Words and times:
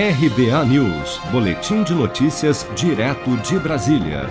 RBA 0.00 0.64
News, 0.66 1.20
Boletim 1.32 1.82
de 1.82 1.92
Notícias, 1.92 2.64
direto 2.76 3.36
de 3.38 3.58
Brasília. 3.58 4.30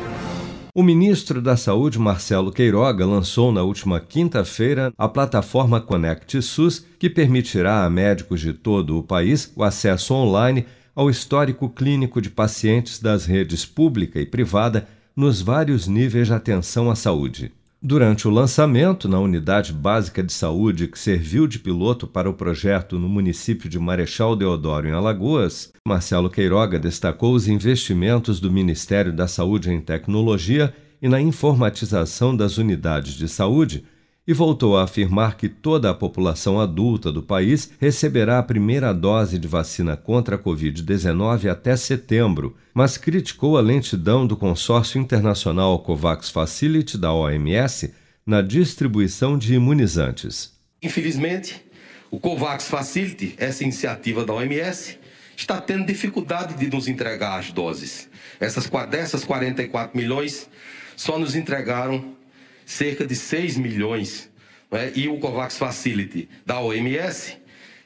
O 0.73 0.81
ministro 0.81 1.41
da 1.41 1.57
Saúde, 1.57 1.99
Marcelo 1.99 2.53
Queiroga, 2.53 3.05
lançou 3.05 3.51
na 3.51 3.63
última 3.63 3.99
quinta-feira 3.99 4.93
a 4.97 5.09
plataforma 5.09 5.81
Conect 5.81 6.41
SUS, 6.41 6.85
que 6.97 7.09
permitirá 7.09 7.83
a 7.83 7.89
médicos 7.89 8.39
de 8.39 8.53
todo 8.53 8.97
o 8.97 9.03
país 9.03 9.51
o 9.57 9.61
acesso 9.61 10.13
online 10.13 10.65
ao 10.95 11.09
histórico 11.09 11.67
clínico 11.67 12.21
de 12.21 12.29
pacientes 12.29 13.01
das 13.01 13.25
redes 13.25 13.65
pública 13.65 14.21
e 14.21 14.25
privada 14.25 14.87
nos 15.13 15.41
vários 15.41 15.85
níveis 15.85 16.27
de 16.27 16.33
atenção 16.33 16.89
à 16.89 16.95
saúde. 16.95 17.51
Durante 17.81 18.27
o 18.27 18.31
lançamento 18.31 19.07
na 19.07 19.19
Unidade 19.19 19.71
Básica 19.71 20.23
de 20.23 20.33
Saúde, 20.33 20.87
que 20.87 20.97
serviu 20.97 21.45
de 21.45 21.59
piloto 21.59 22.07
para 22.07 22.27
o 22.27 22.33
projeto 22.33 22.97
no 22.97 23.07
município 23.07 23.69
de 23.69 23.77
Marechal 23.77 24.35
Deodoro, 24.35 24.87
em 24.87 24.93
Alagoas, 24.93 25.71
Marcelo 25.87 26.27
Queiroga 26.27 26.79
destacou 26.79 27.35
os 27.35 27.47
investimentos 27.47 28.39
do 28.39 28.51
Ministério 28.51 29.13
da 29.13 29.27
Saúde 29.27 29.71
em 29.71 29.79
tecnologia 29.79 30.73
e 30.99 31.07
na 31.07 31.21
informatização 31.21 32.35
das 32.35 32.57
unidades 32.57 33.13
de 33.13 33.29
saúde 33.29 33.85
e 34.27 34.33
voltou 34.33 34.77
a 34.77 34.83
afirmar 34.83 35.37
que 35.37 35.47
toda 35.47 35.89
a 35.89 35.93
população 35.93 36.59
adulta 36.59 37.11
do 37.11 37.23
país 37.23 37.71
receberá 37.79 38.39
a 38.39 38.43
primeira 38.43 38.93
dose 38.93 39.39
de 39.39 39.47
vacina 39.47 39.95
contra 39.95 40.35
a 40.35 40.39
Covid-19 40.39 41.49
até 41.49 41.77
setembro, 41.77 42.57
mas 42.73 42.97
criticou 42.97 43.57
a 43.57 43.61
lentidão 43.61 44.27
do 44.27 44.35
consórcio 44.35 44.99
internacional 44.99 45.79
COVAX 45.79 46.29
Facility 46.29 46.97
da 46.97 47.13
OMS 47.13 47.93
na 48.25 48.41
distribuição 48.41 49.37
de 49.37 49.53
imunizantes. 49.55 50.51
Infelizmente, 50.83 51.65
o 52.11 52.19
COVAX 52.19 52.67
Facility, 52.67 53.33
essa 53.37 53.63
iniciativa 53.63 54.25
da 54.25 54.33
OMS, 54.33 54.99
está 55.37 55.61
tendo 55.61 55.85
dificuldade 55.85 56.55
de 56.55 56.69
nos 56.69 56.89
entregar 56.89 57.39
as 57.39 57.51
doses. 57.51 58.09
Essas, 58.39 58.69
dessas 58.89 59.23
44 59.23 59.95
milhões, 59.95 60.49
só 60.97 61.17
nos 61.17 61.35
entregaram 61.35 62.17
cerca 62.67 63.07
de 63.07 63.15
6 63.15 63.57
milhões, 63.57 64.29
né? 64.69 64.91
e 64.93 65.07
o 65.07 65.17
COVAX 65.17 65.57
Facility 65.57 66.27
da 66.45 66.59
OMS 66.59 67.37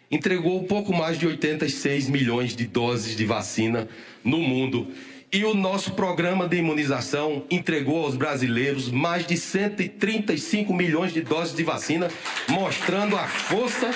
entregou 0.09 0.63
pouco 0.63 0.91
mais 0.91 1.19
de 1.19 1.27
86 1.27 2.09
milhões 2.09 2.55
de 2.55 2.65
doses 2.65 3.15
de 3.15 3.23
vacina 3.23 3.87
no 4.23 4.39
mundo. 4.39 4.87
E 5.31 5.45
o 5.45 5.53
nosso 5.53 5.91
programa 5.91 6.49
de 6.49 6.57
imunização 6.57 7.45
entregou 7.49 8.03
aos 8.03 8.17
brasileiros 8.17 8.89
mais 8.91 9.25
de 9.25 9.37
135 9.37 10.73
milhões 10.73 11.13
de 11.13 11.21
doses 11.21 11.55
de 11.55 11.63
vacina, 11.63 12.09
mostrando 12.49 13.15
a 13.15 13.27
força 13.27 13.91